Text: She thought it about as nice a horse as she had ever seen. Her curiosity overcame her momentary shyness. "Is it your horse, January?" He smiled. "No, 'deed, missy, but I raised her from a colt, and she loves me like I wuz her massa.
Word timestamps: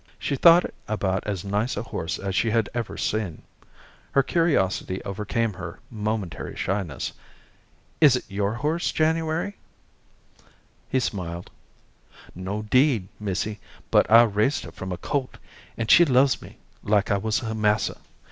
She 0.17 0.35
thought 0.35 0.65
it 0.65 0.73
about 0.87 1.27
as 1.27 1.45
nice 1.45 1.77
a 1.77 1.83
horse 1.83 2.17
as 2.17 2.33
she 2.33 2.49
had 2.49 2.69
ever 2.73 2.97
seen. 2.97 3.43
Her 4.13 4.23
curiosity 4.23 4.99
overcame 5.03 5.53
her 5.53 5.77
momentary 5.91 6.55
shyness. 6.55 7.13
"Is 8.01 8.15
it 8.15 8.23
your 8.27 8.55
horse, 8.55 8.91
January?" 8.91 9.57
He 10.89 10.99
smiled. 10.99 11.51
"No, 12.33 12.63
'deed, 12.63 13.09
missy, 13.19 13.59
but 13.91 14.09
I 14.09 14.23
raised 14.23 14.63
her 14.63 14.71
from 14.71 14.91
a 14.91 14.97
colt, 14.97 15.37
and 15.77 15.91
she 15.91 16.03
loves 16.03 16.41
me 16.41 16.57
like 16.81 17.11
I 17.11 17.17
wuz 17.19 17.37
her 17.43 17.53
massa. 17.53 17.97